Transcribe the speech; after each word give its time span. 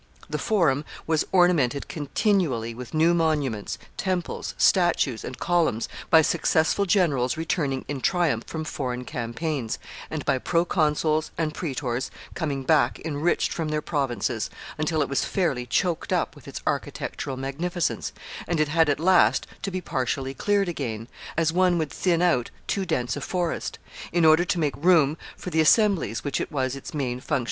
The 0.27 0.39
Forum 0.39 0.83
was 1.05 1.23
ornamented 1.31 1.87
continually 1.87 2.73
with 2.73 2.95
new 2.95 3.13
monuments, 3.13 3.77
temples, 3.97 4.55
statues, 4.57 5.23
and 5.23 5.37
columns 5.37 5.87
by 6.09 6.23
successful 6.23 6.85
generals 6.87 7.37
returning 7.37 7.85
in 7.87 8.01
triumph 8.01 8.45
from 8.47 8.63
foreign 8.63 9.05
campaigns, 9.05 9.77
and 10.09 10.25
by 10.25 10.39
proconsuls 10.39 11.29
and 11.37 11.53
praetors 11.53 12.09
coming 12.33 12.63
back 12.63 12.99
enriched 13.05 13.51
from 13.53 13.67
their 13.67 13.83
provinces, 13.83 14.49
until 14.75 15.03
it 15.03 15.07
was 15.07 15.23
fairly 15.23 15.67
choked 15.67 16.11
up 16.11 16.35
with 16.35 16.47
its 16.47 16.61
architectural 16.65 17.37
magnificence, 17.37 18.11
and 18.47 18.59
it 18.59 18.69
had 18.69 18.89
at 18.89 18.99
last 18.99 19.45
to 19.61 19.69
be 19.69 19.81
partially 19.81 20.33
cleared 20.33 20.67
again, 20.67 21.07
as 21.37 21.53
one 21.53 21.77
would 21.77 21.91
thin 21.91 22.23
out 22.23 22.49
too 22.65 22.87
dense 22.87 23.15
a 23.15 23.21
forest, 23.21 23.77
in 24.11 24.25
order 24.25 24.45
to 24.45 24.59
make 24.59 24.73
room 24.77 25.15
for 25.37 25.51
the 25.51 25.61
assemblies 25.61 26.23
which 26.23 26.41
it 26.41 26.51
was 26.51 26.75
its 26.75 26.91
main 26.91 27.19
function 27.19 27.19
to 27.19 27.27
contain. 27.27 27.39